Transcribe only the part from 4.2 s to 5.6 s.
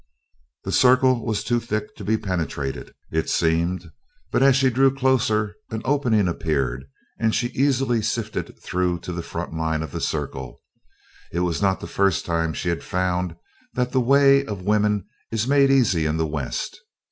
but as she drew closer